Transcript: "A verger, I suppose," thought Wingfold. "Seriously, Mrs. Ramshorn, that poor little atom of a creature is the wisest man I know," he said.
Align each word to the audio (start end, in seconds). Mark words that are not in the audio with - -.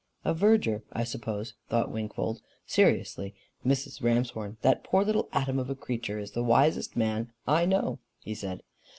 "A 0.25 0.33
verger, 0.33 0.81
I 0.91 1.03
suppose," 1.03 1.53
thought 1.69 1.91
Wingfold. 1.91 2.41
"Seriously, 2.65 3.35
Mrs. 3.63 4.01
Ramshorn, 4.01 4.57
that 4.63 4.83
poor 4.83 5.03
little 5.05 5.29
atom 5.31 5.59
of 5.59 5.69
a 5.69 5.75
creature 5.75 6.17
is 6.17 6.31
the 6.31 6.41
wisest 6.43 6.95
man 6.97 7.31
I 7.47 7.67
know," 7.67 7.99
he 8.19 8.33
said. 8.33 8.63